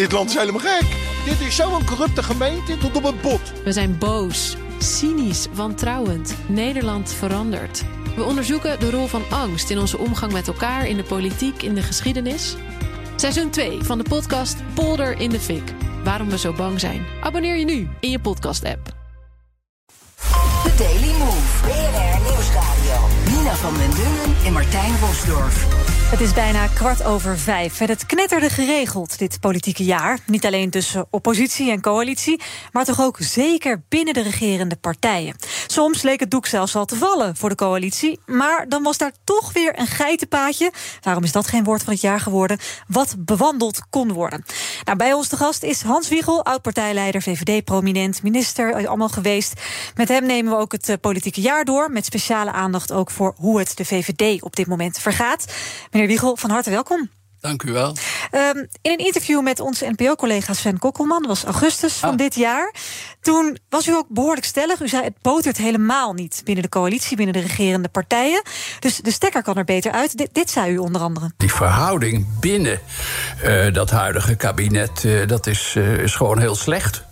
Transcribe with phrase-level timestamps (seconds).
[0.00, 0.86] Dit land is helemaal gek.
[1.24, 3.40] Dit is zo'n corrupte gemeente tot op het bot.
[3.64, 6.34] We zijn boos, cynisch, wantrouwend.
[6.46, 7.84] Nederland verandert.
[8.16, 11.74] We onderzoeken de rol van angst in onze omgang met elkaar, in de politiek, in
[11.74, 12.56] de geschiedenis.
[13.16, 15.74] Seizoen 2 van de podcast Polder in de Fik.
[16.04, 17.06] Waarom we zo bang zijn.
[17.22, 18.94] Abonneer je nu in je podcast-app.
[20.62, 21.62] The Daily Move.
[21.62, 23.08] BNR Nieuwsradio.
[23.36, 25.89] Nina van den Dungen en Martijn Rosdorf.
[26.10, 27.78] Het is bijna kwart over vijf.
[27.78, 30.18] Het knetterde geregeld dit politieke jaar.
[30.26, 32.40] Niet alleen tussen oppositie en coalitie,
[32.72, 35.36] maar toch ook zeker binnen de regerende partijen.
[35.66, 39.12] Soms leek het doek zelfs al te vallen voor de coalitie, maar dan was daar
[39.24, 40.72] toch weer een geitenpaadje.
[41.00, 42.58] Waarom is dat geen woord van het jaar geworden?
[42.86, 44.44] Wat bewandeld kon worden.
[44.84, 49.60] Nou, bij ons de gast is Hans Wiegel, oud-partijleider, VVD-prominent, minister, eh, allemaal geweest.
[49.94, 53.34] Met hem nemen we ook het eh, politieke jaar door, met speciale aandacht ook voor
[53.36, 55.44] hoe het de VVD op dit moment vergaat.
[56.00, 57.10] Meneer Wiegel, van harte welkom.
[57.40, 57.96] Dank u wel.
[58.32, 62.16] Um, in een interview met onze NPO-collega Sven Kokkelman, was augustus van ah.
[62.16, 62.74] dit jaar.
[63.20, 64.80] Toen was u ook behoorlijk stellig.
[64.80, 68.42] U zei: het botert helemaal niet binnen de coalitie, binnen de regerende partijen.
[68.78, 70.16] Dus de stekker kan er beter uit.
[70.16, 71.30] Dit, dit zei u onder andere.
[71.36, 72.80] Die verhouding binnen
[73.44, 77.04] uh, dat huidige kabinet, uh, dat is, uh, is gewoon heel slecht.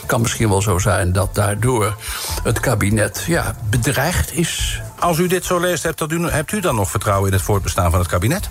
[0.00, 1.96] Het kan misschien wel zo zijn dat daardoor
[2.42, 6.74] het kabinet ja, bedreigd is als u dit zo leest, hebt, u, hebt u dan
[6.74, 8.48] nog vertrouwen in het voortbestaan van het kabinet?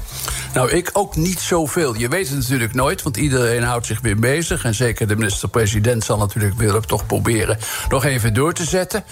[0.53, 1.95] Nou, ik ook niet zoveel.
[1.95, 4.63] Je weet het natuurlijk nooit, want iedereen houdt zich weer bezig.
[4.63, 7.57] En zeker de minister-president zal natuurlijk weer toch proberen
[7.89, 9.03] nog even door te zetten.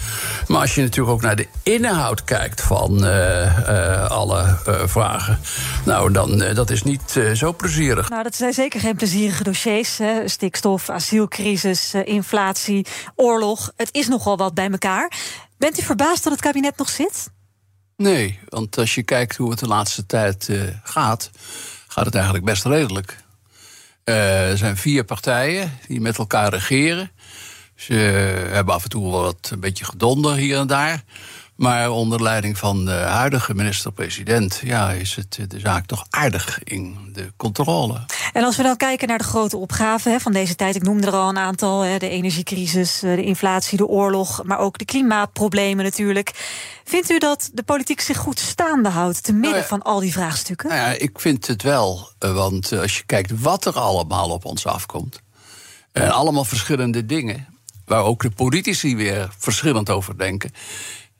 [0.46, 5.38] Maar als je natuurlijk ook naar de inhoud kijkt van uh, uh, alle uh, vragen,
[5.84, 8.08] nou, dan dat is niet zo plezierig.
[8.08, 9.98] Nou, dat zijn zeker geen plezierige dossiers.
[9.98, 10.28] Hè.
[10.28, 13.72] Stikstof, asielcrisis, inflatie, oorlog.
[13.76, 15.12] Het is nogal wat bij elkaar.
[15.60, 17.30] Bent u verbaasd dat het kabinet nog zit?
[17.96, 21.30] Nee, want als je kijkt hoe het de laatste tijd uh, gaat,
[21.88, 23.16] gaat het eigenlijk best redelijk.
[24.04, 27.10] Uh, er zijn vier partijen die met elkaar regeren.
[27.74, 27.94] Ze
[28.50, 31.02] hebben af en toe wel wat een beetje gedonder hier en daar.
[31.54, 37.10] Maar onder leiding van de huidige minister-president ja, is het de zaak toch aardig in
[37.12, 38.00] de controle.
[38.32, 41.12] En als we dan kijken naar de grote opgaven van deze tijd, ik noemde er
[41.12, 46.32] al een aantal: de energiecrisis, eh, de inflatie, de oorlog, maar ook de klimaatproblemen natuurlijk.
[46.84, 50.00] Vindt u dat de politiek zich goed staande houdt te midden nou ja, van al
[50.00, 50.68] die vraagstukken?
[50.68, 54.44] Nou ja, ik vind het wel, eh, want als je kijkt wat er allemaal op
[54.44, 55.20] ons afkomt,
[55.92, 57.46] en allemaal verschillende dingen,
[57.84, 60.52] waar ook de politici weer verschillend over denken.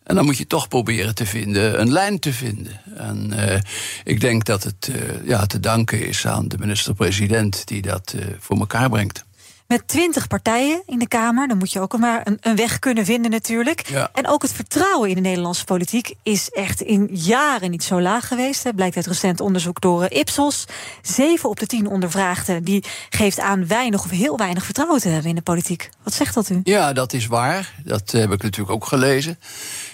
[0.02, 2.80] En dan moet je toch proberen te vinden, een lijn te vinden.
[2.96, 3.58] En uh,
[4.04, 8.22] ik denk dat het uh, ja, te danken is aan de minister-president die dat uh,
[8.38, 9.24] voor elkaar brengt.
[9.70, 13.04] Met twintig partijen in de Kamer, dan moet je ook maar een, een weg kunnen
[13.04, 13.88] vinden natuurlijk.
[13.88, 14.10] Ja.
[14.14, 18.28] En ook het vertrouwen in de Nederlandse politiek is echt in jaren niet zo laag
[18.28, 18.62] geweest.
[18.64, 18.72] Hè.
[18.72, 20.64] Blijkt uit recent onderzoek door Ipsos.
[21.02, 25.28] Zeven op de tien ondervraagden die geeft aan weinig of heel weinig vertrouwen te hebben
[25.28, 25.90] in de politiek.
[26.02, 26.60] Wat zegt dat u?
[26.64, 27.74] Ja, dat is waar.
[27.84, 29.38] Dat heb ik natuurlijk ook gelezen.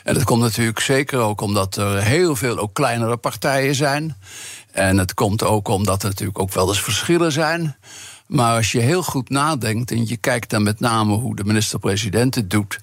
[0.05, 4.17] En dat komt natuurlijk zeker ook omdat er heel veel ook kleinere partijen zijn.
[4.73, 7.77] En het komt ook omdat er natuurlijk ook wel eens verschillen zijn.
[8.27, 12.35] Maar als je heel goed nadenkt en je kijkt dan met name hoe de minister-president
[12.35, 12.79] het doet.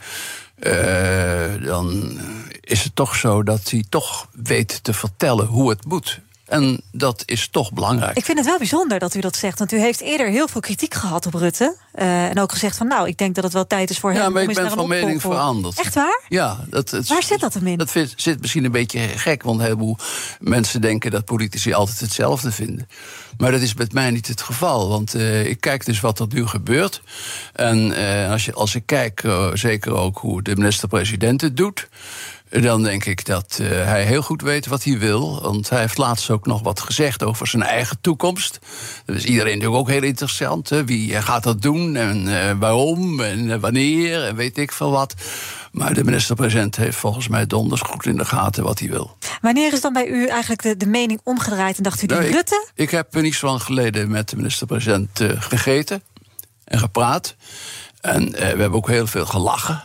[0.59, 2.19] Uh, dan
[2.59, 6.19] is het toch zo dat hij toch weet te vertellen hoe het moet.
[6.53, 8.17] En dat is toch belangrijk.
[8.17, 9.59] Ik vind het wel bijzonder dat u dat zegt.
[9.59, 11.75] Want u heeft eerder heel veel kritiek gehad op Rutte.
[11.95, 14.21] Uh, en ook gezegd van nou, ik denk dat het wel tijd is voor hem.
[14.21, 15.33] Ja, maar ik ben van mening voor.
[15.33, 15.79] veranderd.
[15.79, 16.21] Echt waar?
[16.29, 16.65] Ja.
[16.69, 17.77] Dat, het, waar zit dat hem in?
[17.77, 19.43] Dat vind, zit misschien een beetje gek.
[19.43, 19.97] Want een heleboel
[20.39, 22.87] mensen denken dat politici altijd hetzelfde vinden.
[23.37, 24.89] Maar dat is met mij niet het geval.
[24.89, 27.01] Want uh, ik kijk dus wat er nu gebeurt.
[27.53, 31.87] En uh, als, je, als ik kijk, zeker ook hoe de minister-president het doet
[32.61, 35.41] dan denk ik dat uh, hij heel goed weet wat hij wil.
[35.41, 38.59] Want hij heeft laatst ook nog wat gezegd over zijn eigen toekomst.
[39.05, 40.69] Dat is iedereen natuurlijk ook heel interessant.
[40.69, 40.85] Hè?
[40.85, 45.13] Wie gaat dat doen en uh, waarom en wanneer en weet ik veel wat.
[45.71, 49.17] Maar de minister-president heeft volgens mij donders goed in de gaten wat hij wil.
[49.41, 52.31] Wanneer is dan bij u eigenlijk de, de mening omgedraaid en dacht u die nou,
[52.31, 52.67] Rutte?
[52.73, 56.03] Ik, ik heb niet zo lang geleden met de minister-president gegeten
[56.63, 57.35] en gepraat.
[58.01, 59.83] En we hebben ook heel veel gelachen.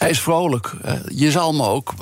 [0.00, 0.72] Hij is vrolijk.
[1.08, 1.94] Je zal me ook.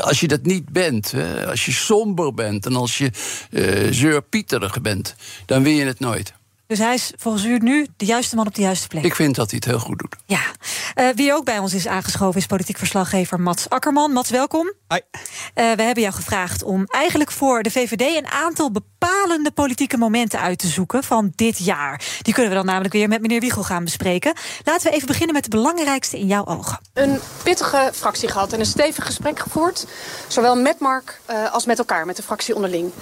[0.00, 1.14] Als je dat niet bent,
[1.48, 3.10] als je somber bent en als je
[3.50, 5.14] uh, zeurpieterig bent,
[5.46, 6.32] dan win je het nooit.
[6.68, 9.04] Dus hij is volgens u nu de juiste man op de juiste plek?
[9.04, 10.16] Ik vind dat hij het heel goed doet.
[10.26, 10.40] Ja.
[10.94, 14.12] Uh, wie ook bij ons is aangeschoven is politiek verslaggever Mats Akkerman.
[14.12, 14.72] Mats, welkom.
[14.88, 14.96] Hi.
[14.98, 15.22] Uh,
[15.54, 20.58] we hebben jou gevraagd om eigenlijk voor de VVD een aantal bepalende politieke momenten uit
[20.58, 22.02] te zoeken van dit jaar.
[22.22, 24.32] Die kunnen we dan namelijk weer met meneer Wiegel gaan bespreken.
[24.64, 26.78] Laten we even beginnen met de belangrijkste in jouw ogen.
[26.92, 29.86] Een pittige fractie gehad en een stevig gesprek gevoerd.
[30.26, 32.92] Zowel met Mark uh, als met elkaar, met de fractie onderling.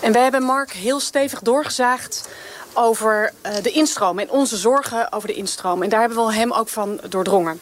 [0.00, 2.28] En we hebben Mark heel stevig doorgezaagd
[2.74, 5.82] over uh, de instroom en onze zorgen over de instroom.
[5.82, 7.60] En daar hebben we hem ook van doordrongen.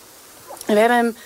[0.67, 1.17] En we hebben hem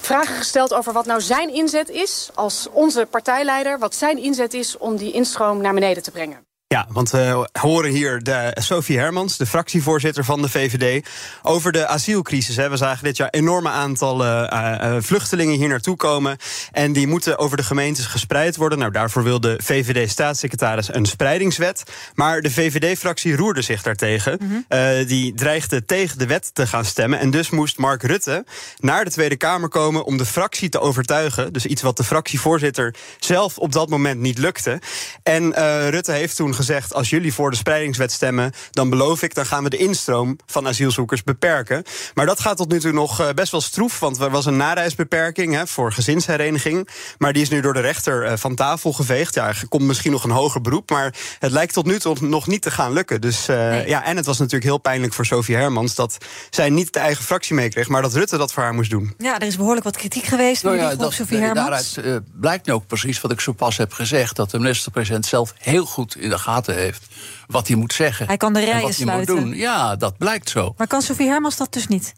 [0.00, 3.78] vragen gesteld over wat nou zijn inzet is als onze partijleider.
[3.78, 6.45] Wat zijn inzet is om die instroom naar beneden te brengen.
[6.68, 11.06] Ja, want we horen hier de Sophie Hermans, de fractievoorzitter van de VVD,
[11.42, 12.56] over de asielcrisis.
[12.56, 16.36] We zagen dit jaar enorme aantallen uh, vluchtelingen hier naartoe komen.
[16.72, 18.78] En die moeten over de gemeentes gespreid worden.
[18.78, 21.82] Nou, daarvoor wil de VVD-staatssecretaris een spreidingswet.
[22.14, 24.38] Maar de VVD-fractie roerde zich daartegen.
[24.42, 27.18] Mm uh, die dreigde tegen de wet te gaan stemmen.
[27.18, 28.44] En dus moest Mark Rutte
[28.78, 31.52] naar de Tweede Kamer komen om de fractie te overtuigen.
[31.52, 34.80] Dus iets wat de fractievoorzitter zelf op dat moment niet lukte.
[35.22, 35.54] En
[35.90, 39.62] Rutte heeft toen gezegd: als jullie voor de spreidingswet stemmen, dan beloof ik, dan gaan
[39.62, 41.82] we de instroom van asielzoekers beperken.
[42.14, 44.56] Maar dat gaat tot nu toe nog eh, best wel stroef, want er was een
[44.56, 46.88] nareisbeperking hè, voor gezinshereniging.
[47.18, 49.34] Maar die is nu door de rechter eh, van tafel geveegd.
[49.34, 52.46] Ja, er komt misschien nog een hoger beroep, maar het lijkt tot nu toe nog
[52.46, 53.20] niet te gaan lukken.
[53.20, 56.16] Dus uh, ja, en het was natuurlijk heel pijnlijk voor Sophie Hermans dat
[56.50, 59.14] zij niet de eigen fractie meekreeg, maar dat Rutte dat voor haar moest doen.
[59.18, 60.62] Ja, er is behoorlijk wat kritiek geweest.
[60.62, 61.94] Nou ja, dat, Sophie Hermans.
[61.94, 65.54] Daaruit blijkt nu ook precies wat ik zo pas heb gezegd: dat de minister-president zelf
[65.58, 67.06] heel goed in de gaten heeft
[67.46, 68.26] wat hij moet zeggen.
[68.26, 69.34] Hij kan de rijen wat sluiten.
[69.34, 69.60] Hij moet doen.
[69.60, 70.74] Ja, dat blijkt zo.
[70.76, 72.14] Maar kan Sofie Hermans dat dus niet?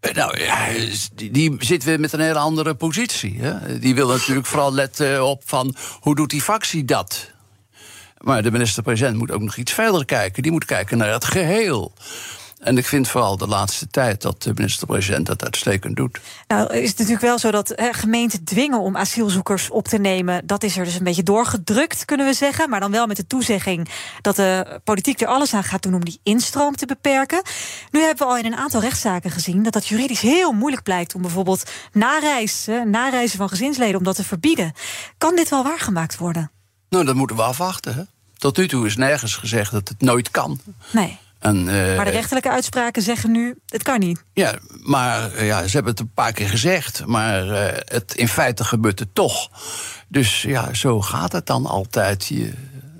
[0.00, 0.66] Eh, nou ja,
[1.14, 3.38] die, die zit weer met een hele andere positie.
[3.40, 3.78] Hè?
[3.78, 7.30] Die wil natuurlijk vooral letten op van hoe doet die fractie dat.
[8.18, 10.42] Maar de minister-president moet ook nog iets verder kijken.
[10.42, 11.92] Die moet kijken naar het geheel.
[12.58, 16.20] En ik vind vooral de laatste tijd dat de minister-president dat uitstekend doet.
[16.46, 20.46] Nou, is het natuurlijk wel zo dat gemeenten dwingen om asielzoekers op te nemen.
[20.46, 22.70] Dat is er dus een beetje doorgedrukt, kunnen we zeggen.
[22.70, 23.88] Maar dan wel met de toezegging
[24.20, 27.42] dat de politiek er alles aan gaat doen om die instroom te beperken.
[27.90, 31.14] Nu hebben we al in een aantal rechtszaken gezien dat dat juridisch heel moeilijk blijkt
[31.14, 34.72] om bijvoorbeeld nareizen, nareizen van gezinsleden, om dat te verbieden.
[35.18, 36.50] Kan dit wel waargemaakt worden?
[36.88, 37.94] Nou, dat moeten we afwachten.
[37.94, 38.02] Hè?
[38.38, 40.60] Tot nu toe is nergens gezegd dat het nooit kan.
[40.92, 41.18] Nee.
[41.48, 44.24] En, uh, maar de rechterlijke uitspraken zeggen nu, het kan niet.
[44.32, 47.06] Ja, maar uh, ja, ze hebben het een paar keer gezegd.
[47.06, 49.50] Maar uh, het, in feite gebeurt het toch.
[50.08, 52.26] Dus ja, zo gaat het dan altijd.
[52.26, 52.52] Je,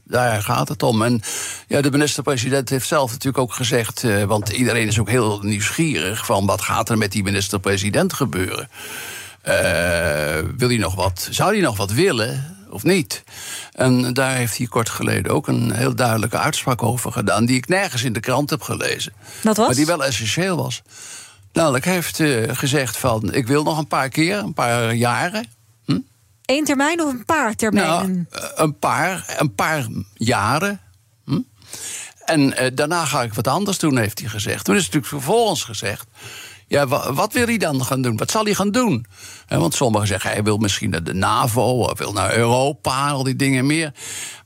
[0.04, 1.02] daar gaat het om.
[1.02, 1.20] En
[1.66, 4.02] ja, de minister-president heeft zelf natuurlijk ook gezegd...
[4.26, 6.26] want iedereen is ook heel nieuwsgierig...
[6.26, 8.68] van wat gaat er met die minister-president gebeuren.
[10.56, 13.24] wil hij nog wat, zou hij nog wat willen of niet?
[13.72, 17.68] En daar heeft hij kort geleden ook een heel duidelijke uitspraak over gedaan, die ik
[17.68, 19.12] nergens in de krant heb gelezen.
[19.42, 19.66] Dat was?
[19.66, 20.82] Maar die wel essentieel was.
[21.52, 25.46] Namelijk, hij heeft uh, gezegd van, ik wil nog een paar keer, een paar jaren.
[25.84, 25.98] Hm?
[26.44, 28.28] Eén termijn of een paar termijnen?
[28.30, 30.80] Nou, een paar, een paar jaren.
[31.24, 31.40] Hm?
[32.24, 34.64] En uh, daarna ga ik wat anders doen, heeft hij gezegd.
[34.64, 36.06] Toen is natuurlijk vervolgens gezegd...
[36.68, 38.16] Ja, wat wil hij dan gaan doen?
[38.16, 39.06] Wat zal hij gaan doen?
[39.48, 43.36] want sommigen zeggen hij wil misschien naar de NAVO, of wil naar Europa, al die
[43.36, 43.92] dingen meer.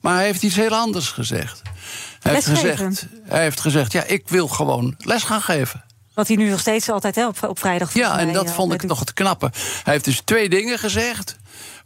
[0.00, 1.62] Maar hij heeft iets heel anders gezegd.
[2.20, 5.84] Hij heeft gezegd, hij heeft gezegd: ja, ik wil gewoon les gaan geven.
[6.14, 7.94] Wat hij nu nog steeds altijd hè, op, op vrijdag.
[7.94, 9.50] Ja, en dat vond ik nog het knappe.
[9.82, 11.36] Hij heeft dus twee dingen gezegd.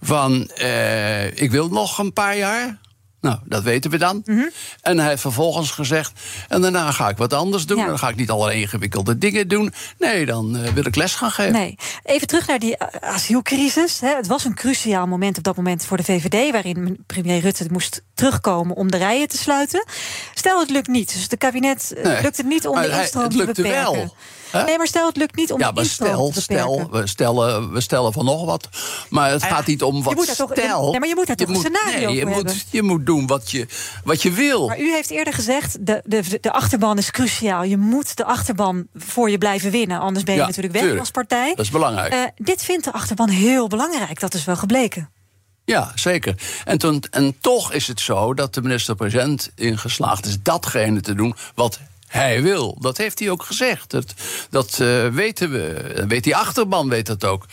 [0.01, 2.79] Van, uh, ik wil nog een paar jaar.
[3.27, 4.23] Nou, dat weten we dan.
[4.25, 4.51] Mm -hmm.
[4.81, 6.13] En hij heeft vervolgens gezegd...
[6.49, 7.79] en daarna ga ik wat anders doen.
[7.79, 7.87] Ja.
[7.87, 9.73] Dan ga ik niet allerlei ingewikkelde dingen doen.
[9.99, 11.53] Nee, dan uh, wil ik les gaan geven.
[11.53, 11.77] Nee.
[12.03, 14.01] Even terug naar die asielcrisis.
[14.01, 14.15] Hè.
[14.15, 16.53] Het was een cruciaal moment op dat moment voor de VVD...
[16.53, 19.85] waarin premier Rutte moest terugkomen om de rijen te sluiten.
[20.35, 21.13] Stel, het lukt niet.
[21.13, 22.23] Dus het kabinet nee.
[22.23, 23.93] lukt het niet om de instroom te beperken.
[23.93, 24.15] Wel.
[24.53, 24.65] Huh?
[24.65, 27.73] Nee, maar stel het lukt niet om ja, de instroom stel, te stel, we stellen,
[27.73, 28.69] we stellen van nog wat.
[29.09, 30.91] Maar het gaat niet om wat je moet daar toch, stel.
[30.91, 32.55] Nee, maar je moet daar toch een scenario nee, je moet, hebben.
[32.71, 33.67] je moet doen wat je,
[34.05, 34.67] wat je wil.
[34.67, 37.63] Maar u heeft eerder gezegd, de, de, de achterban is cruciaal.
[37.63, 40.01] Je moet de achterban voor je blijven winnen.
[40.01, 41.03] Anders ben je ja, natuurlijk weg tuurlijk.
[41.03, 41.55] als partij.
[41.55, 42.13] Dat is belangrijk.
[42.13, 44.21] Uh, dit vindt de achterban heel belangrijk.
[44.21, 45.11] Dat is wel gebleken.
[45.65, 46.35] Ja, zeker.
[46.65, 51.35] En, toen, en toch is het zo dat de minister-president ingeslaagd is datgene te doen
[51.55, 52.77] wat hij wil.
[52.81, 53.91] Dat heeft hij ook gezegd.
[53.91, 54.15] Dat,
[54.51, 56.05] dat uh, weten we.
[56.09, 57.47] Weet die achterban weet dat ook.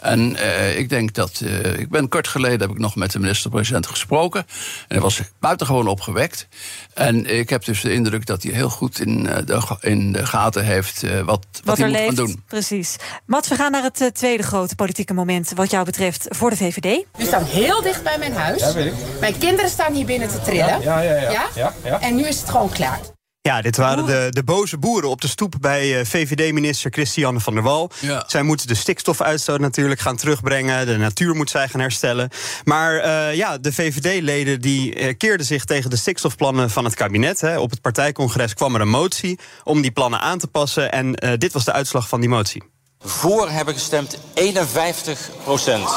[0.00, 1.40] En uh, ik denk dat.
[1.42, 4.40] Uh, ik ben kort geleden heb ik nog met de minister-president gesproken.
[4.40, 4.46] En
[4.88, 6.48] hij was buitengewoon opgewekt.
[6.94, 10.64] En ik heb dus de indruk dat hij heel goed in, de, in de gaten
[10.64, 12.42] heeft wat, wat, wat hij er moet leeft, gaan doen.
[12.46, 12.96] Precies.
[13.26, 17.04] Mats, we gaan naar het tweede grote politieke moment wat jou betreft voor de VVD.
[17.16, 18.60] We staan heel dicht bij mijn huis.
[18.60, 18.94] Ja, weet ik.
[19.20, 20.80] Mijn kinderen staan hier binnen te trillen.
[20.80, 21.30] Ja, ja, ja.
[21.30, 21.48] ja?
[21.54, 22.00] ja, ja.
[22.00, 23.00] En nu is het gewoon klaar.
[23.42, 27.54] Ja, dit waren de, de boze boeren op de stoep bij uh, VVD-minister Christiane van
[27.54, 27.90] der Wal.
[28.00, 28.24] Ja.
[28.26, 30.86] Zij moeten de stikstofuitstoot natuurlijk gaan terugbrengen.
[30.86, 32.30] De natuur moet zij gaan herstellen.
[32.64, 37.40] Maar uh, ja, de VVD-leden die uh, keerden zich tegen de stikstofplannen van het kabinet.
[37.40, 37.58] Hè.
[37.58, 40.92] Op het partijcongres kwam er een motie om die plannen aan te passen.
[40.92, 42.62] En dit was de uitslag van die motie.
[42.98, 45.88] Voor hebben gestemd 51 procent.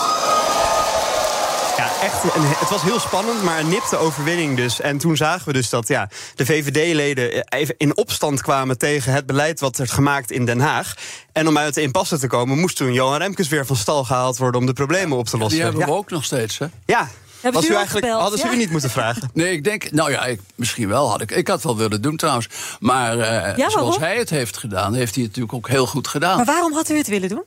[2.03, 4.81] Echt een, het was heel spannend, maar een nipte overwinning dus.
[4.81, 9.25] En toen zagen we dus dat ja, de VVD-leden even in opstand kwamen tegen het
[9.25, 10.93] beleid wat werd gemaakt in Den Haag.
[11.31, 14.37] En om uit de impasse te komen, moest toen Johan Remkes weer van stal gehaald
[14.37, 15.55] worden om de problemen op te lossen.
[15.55, 15.87] Die hebben ja.
[15.87, 16.65] we ook nog steeds, hè?
[16.85, 17.09] Ja.
[17.41, 18.53] Hebben Was u u eigenlijk, hadden ze Ja.
[18.53, 19.29] u niet moeten vragen?
[19.33, 21.31] Nee, ik denk, nou ja, ik, misschien wel had ik.
[21.31, 22.47] Ik had het wel willen doen trouwens.
[22.79, 26.07] Maar eh, Ja, zoals hij het heeft gedaan, heeft hij het natuurlijk ook heel goed
[26.07, 26.35] gedaan.
[26.35, 27.43] Maar waarom had u het willen doen?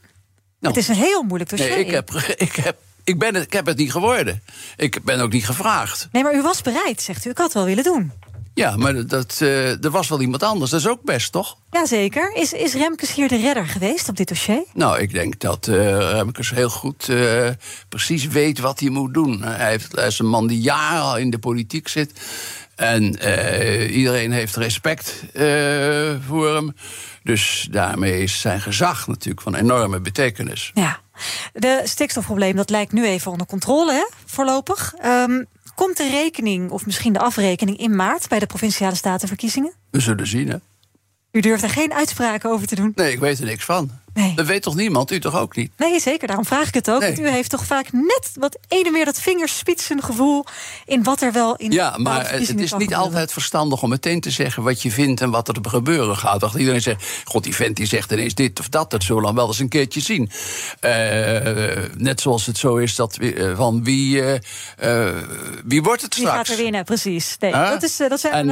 [0.61, 1.69] Nou, het is een heel moeilijk dossier.
[1.71, 2.11] nee, ik heb,
[2.49, 4.43] ik, heb, ik, ben het, ik heb het niet geworden.
[4.77, 6.09] Ik ben ook niet gevraagd.
[6.13, 7.31] Nee, maar u was bereid, zegt u.
[7.31, 8.13] Ik had het wel willen doen.
[8.55, 10.71] Ja, maar dat, eh, er was wel iemand anders.
[10.71, 11.57] Dat is ook best, toch?
[11.71, 12.35] Jazeker.
[12.35, 14.65] Is, is Remkes hier de redder geweest op dit dossier?
[14.75, 17.49] Nou, ik denk dat eh Remkes heel goed eh,
[17.89, 19.43] precies weet wat hij moet doen.
[19.43, 22.13] Hij, heeft, hij is een man die jaren al in de politiek zit.
[22.75, 23.05] En
[23.91, 25.25] iedereen heeft respect
[26.27, 26.75] voor hem.
[27.23, 30.71] Dus daarmee is zijn gezag natuurlijk van enorme betekenis.
[30.75, 31.01] Ja.
[31.53, 34.07] De stikstofprobleem, dat lijkt nu even onder controle, hè?
[34.25, 34.95] voorlopig.
[34.99, 35.45] Ehm,
[35.75, 38.29] komt de rekening, of misschien de afrekening, in maart...
[38.29, 39.73] bij de Provinciale Statenverkiezingen?
[39.91, 40.57] We zullen zien, hè?
[41.31, 42.93] U durft er geen uitspraken over te doen?
[42.95, 43.91] Nee, ik weet er niks van.
[44.17, 44.35] Nee.
[44.35, 45.11] Dat weet toch niemand?
[45.13, 45.73] U toch ook niet?
[45.77, 46.27] Nee, zeker.
[46.27, 47.01] Daarom vraag ik het ook.
[47.01, 47.15] Nee.
[47.15, 50.45] Want u heeft toch vaak net wat ene meer dat vingerspitsengevoel...
[50.87, 52.97] in wat er wel in Ja, maar het, is niet gebeuren.
[52.97, 56.41] altijd verstandig om meteen te zeggen wat je vindt en wat er gebeuren gaat.
[56.41, 58.91] Want iedereen zegt, god, die vent die zegt ineens dit of dat.
[58.91, 60.31] Dat zullen we dan wel eens een keertje zien.
[60.81, 60.91] Eh,
[61.97, 64.23] net zoals het zo is dat wie- eh, van wie,
[64.77, 65.09] eh,
[65.65, 66.49] wie wordt het Wie straks?
[66.49, 67.37] gaat er winnen, precies.
[67.39, 67.71] Nee, Huh?
[67.71, 68.47] dat, is, dat zijn En,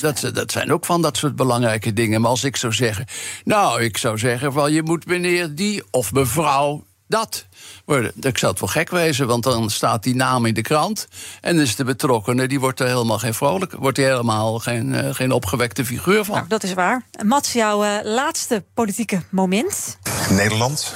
[0.00, 2.20] dat, dat zijn ook van dat soort belangrijke dingen.
[2.20, 3.06] Maar als ik zou zeggen,
[3.44, 7.46] nou, ik zou zeggen van je moet meneer die of mevrouw dat
[7.84, 8.12] worden.
[8.20, 11.08] Ik zou het wel gek wezen, want dan staat die naam in de krant.
[11.40, 15.14] En is de betrokkenen, die wordt er helemaal geen vrolijk, wordt er helemaal geen, eh,
[15.14, 16.34] geen opgewekte figuur van.
[16.34, 17.02] Nou, dat is waar.
[17.24, 19.98] Mats, jouw eh, laatste politieke moment.
[20.30, 20.94] Nederland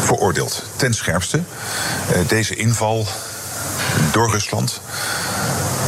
[0.00, 1.42] veroordeelt ten scherpste
[2.12, 3.06] eh, deze inval
[4.12, 4.80] door Rusland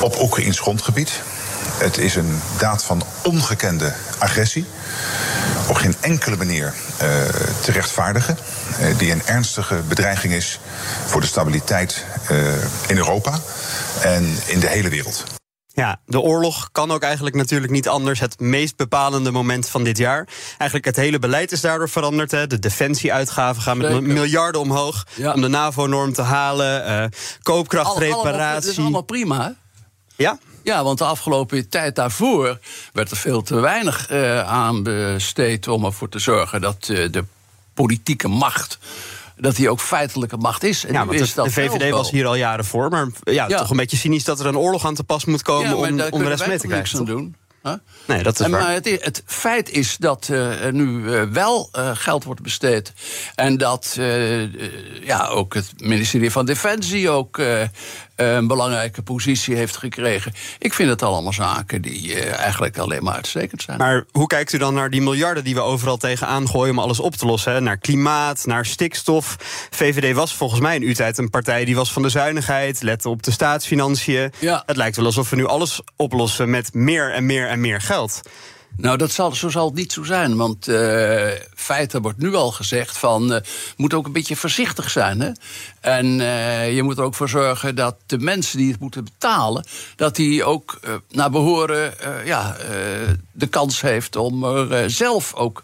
[0.01, 1.21] op Oekraïns grondgebied.
[1.79, 4.67] Het is een daad van ongekende agressie.
[5.69, 7.09] Op geen enkele manier eh,
[7.63, 8.37] te rechtvaardigen.
[8.79, 10.59] eh, die een ernstige bedreiging is
[11.07, 12.37] voor de stabiliteit eh,
[12.89, 13.39] in Europa
[14.03, 15.25] en in de hele wereld.
[15.75, 18.21] Ja, de oorlog kan ook eigenlijk natuurlijk niet anders.
[18.21, 20.29] Het meest bepalende moment van dit jaar.
[20.51, 22.31] Eigenlijk het hele beleid is daardoor veranderd.
[22.31, 22.47] Hè.
[22.47, 24.03] De defensieuitgaven gaan met Zeker.
[24.03, 25.07] miljarden omhoog...
[25.15, 25.33] Ja.
[25.33, 26.81] om de NAVO-norm te halen.
[26.85, 27.11] eh Al- allemaal-
[27.43, 28.61] koopkrachtreparatie.
[28.61, 29.51] Dat is allemaal prima, hè?
[30.17, 30.39] Ja?
[30.65, 32.59] Ja, want de afgelopen tijd daarvoor
[32.93, 37.25] werd er veel te weinig eh, aan besteed om ervoor te zorgen dat eh, de
[37.75, 38.79] politieke macht.
[39.37, 40.85] Dat die ook feitelijke macht is.
[40.85, 42.89] En Ja, is de, dat de VVD was hier al jaren voor.
[42.91, 43.59] Maar ja, Ja.
[43.59, 45.71] toch een beetje cynisch dat er een oorlog aan te pas moet komen...
[45.71, 46.99] Ja, om, om de rest mee te niks krijgen.
[46.99, 47.15] aan toch?
[47.17, 47.37] doen.
[47.63, 47.73] Huh?
[48.07, 48.61] Nee, dat is En waar.
[48.63, 51.03] maar het, het feit is dat er nu
[51.33, 52.93] wel geld wordt besteed.
[53.35, 53.99] En dat
[55.03, 57.41] ja, ook het ministerie van Defensie ook
[58.17, 60.33] een belangrijke positie heeft gekregen.
[60.59, 63.79] Ik vind het allemaal zaken die eh, eigenlijk alleen maar uitstekend zijn.
[63.79, 67.01] Maar hoe kijkt u dan naar die miljarden die we overal tegenaan gooien om alles
[67.01, 67.53] op te lossen?
[67.53, 67.61] Hè?
[67.61, 69.37] Naar klimaat, naar stikstof.
[69.71, 73.09] VVD was volgens mij in uw tijd een partij die was van de zuinigheid, lette
[73.09, 74.33] op de staatsfinanciën.
[74.39, 74.63] Ja.
[74.67, 78.21] Het lijkt wel alsof we nu alles oplossen met meer en meer en meer geld.
[78.77, 80.37] Nou, dat zal, zo zal het niet zo zijn.
[80.37, 83.33] Want eh feiten wordt nu al gezegd van...
[83.33, 83.41] eh
[83.77, 85.21] moet ook een beetje voorzichtig zijn.
[85.21, 85.31] Hè?
[85.81, 89.67] En eh, je moet er ook voor zorgen dat de mensen die het moeten betalen...
[89.97, 92.57] dat die ook naar behoren eh, ja,
[93.33, 95.63] de kans heeft om er zelf ook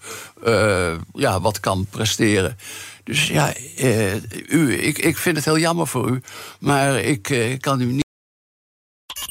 [1.14, 2.58] ja, wat kan presteren.
[3.04, 3.54] Dus ja,
[4.48, 6.22] u, ik, ik vind het heel jammer voor u.
[6.58, 8.06] Maar ik kan u niet...